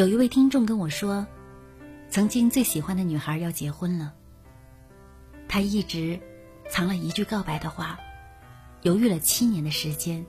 [0.00, 1.26] 有一位听众跟我说，
[2.08, 4.14] 曾经最喜欢的女孩要结婚了，
[5.46, 6.18] 他一直
[6.70, 8.00] 藏了一句告白的话，
[8.80, 10.24] 犹豫了七年的时间，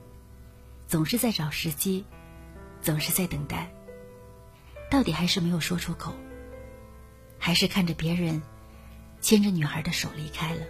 [0.86, 2.04] 总是在找时机，
[2.82, 3.72] 总是在等待，
[4.90, 6.12] 到底还是没有说出口，
[7.38, 8.42] 还是看着别人
[9.22, 10.60] 牵着女孩的手离开了。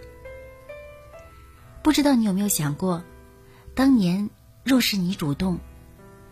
[1.81, 3.03] 不知道你有没有想过，
[3.75, 4.29] 当年
[4.63, 5.59] 若是你主动，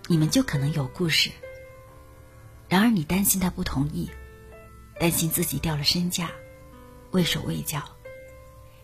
[0.07, 1.31] 你们就可能有故事。
[2.71, 4.09] 然而你担心他不同意，
[4.97, 6.31] 担心自己掉了身价，
[7.11, 7.83] 畏手畏脚，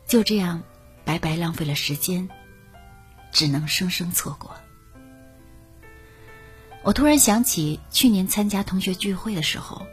[0.05, 0.61] 就这样
[1.05, 2.27] 白白浪费了时间，
[3.31, 4.53] 只能生生错过。
[6.83, 9.87] 我突然想起去年参加同学聚会的时候，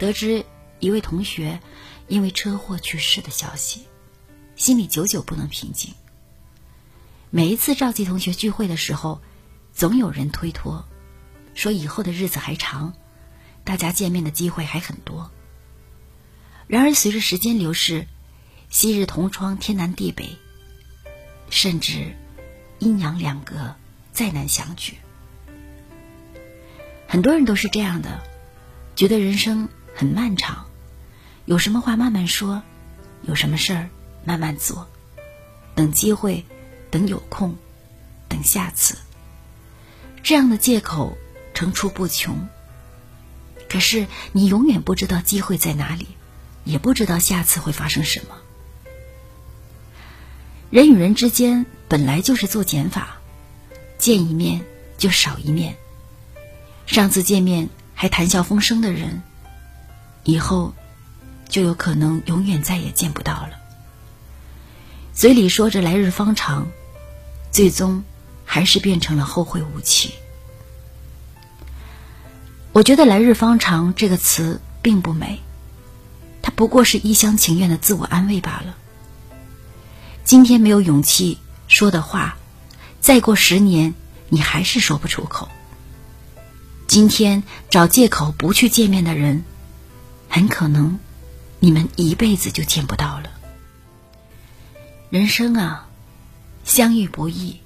[0.00, 0.44] 得知
[0.80, 1.60] 一位同学
[2.08, 3.86] 因为车祸去世的消息。
[4.56, 5.94] 心里久久不能平静。
[7.30, 9.20] 每一次召集同学聚会的时候，
[9.72, 10.84] 总有人推脱，
[11.54, 12.94] 说以后的日子还长，
[13.66, 15.30] 大家见面的机会还很多。
[16.66, 18.06] 然而随着时间流逝，
[18.70, 20.38] 昔日同窗天南地北，
[21.50, 22.16] 甚至
[22.78, 23.76] 阴阳两隔，
[24.12, 24.94] 再难相聚。
[27.06, 28.22] 很多人都是这样的，
[28.94, 30.66] 觉得人生很漫长，
[31.44, 32.62] 有什么话慢慢说，
[33.20, 33.90] 有什么事儿。
[34.28, 34.88] 慢慢做，
[35.76, 36.44] 等机会，
[36.90, 37.56] 等有空，
[38.28, 38.98] 等下次。
[40.24, 41.16] 这样的借口
[41.54, 42.48] 层出不穷。
[43.68, 46.06] 可是你永远不知道机会在哪里，
[46.64, 48.36] 也不知道下次会发生什么。
[50.70, 53.18] 人与人之间本来就是做减法，
[53.98, 54.62] 见一面
[54.98, 55.76] 就少一面。
[56.86, 59.22] 上次见面还谈笑风生的人，
[60.24, 60.74] 以后
[61.48, 63.50] 就有可能永远再也见不到了。
[65.12, 66.68] 嘴里说着来日方长，
[67.50, 68.04] 最终
[68.44, 70.12] 还是变成了后会无期。
[72.76, 75.40] 我觉得“来日方长”这个词并不美，
[76.42, 78.76] 它不过是一厢情愿的自我安慰罢了。
[80.24, 81.38] 今天没有勇气
[81.68, 82.36] 说的话，
[83.00, 83.94] 再过十年
[84.28, 85.48] 你还是说不出口。
[86.86, 89.44] 今天找借口不去见面的人，
[90.28, 90.98] 很可能
[91.60, 93.30] 你们一辈子就见不到了。
[95.08, 95.88] 人生啊，
[96.62, 97.58] 相遇不易，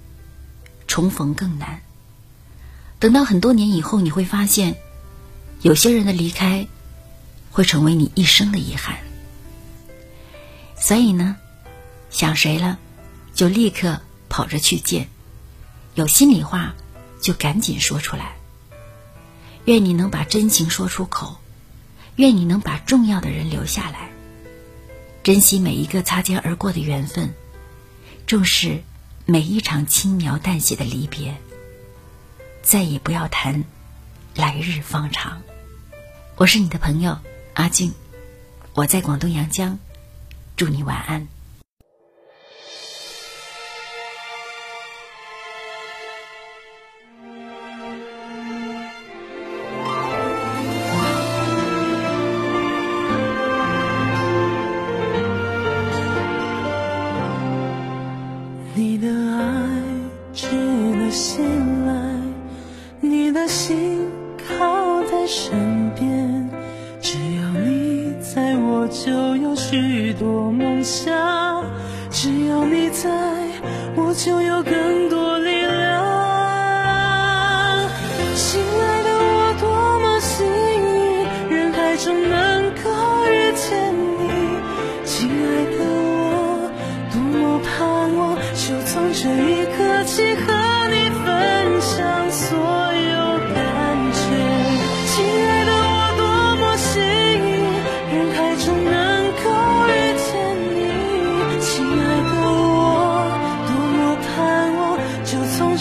[0.87, 1.81] 重逢更难。
[3.01, 4.77] 等到很多年以后，你会发现，
[5.63, 6.67] 有些人的离开，
[7.51, 8.99] 会成为你一生的遗憾。
[10.79, 11.37] 所以呢，
[12.09, 12.79] 想谁了，
[13.35, 14.01] 就立刻
[14.31, 15.05] 跑着去见；
[15.95, 16.75] 有心里话，
[17.21, 18.33] 就赶紧说出来。
[19.67, 21.37] 愿你能把真情说出口，
[22.17, 24.09] 愿你能把重要的人留下来。
[25.23, 27.35] 珍惜每一个擦肩而过的缘分，
[28.27, 28.83] 重视
[29.27, 31.37] 每一场轻描淡写的离别。
[32.63, 33.63] 再也不要谈
[34.35, 35.43] 来日方长。
[36.41, 37.19] 我是你的朋友
[37.53, 37.93] 阿静，
[38.73, 39.79] 我在广东阳江，
[40.57, 41.29] 祝你晚安。
[61.13, 61.93] 醒来，
[63.01, 64.09] 你的心
[64.39, 65.80] 靠在身边
[68.91, 71.65] 就有许多梦想
[72.11, 73.09] 只要你在
[73.95, 75.20] 我就有更多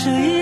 [0.10, 0.39] 亲爱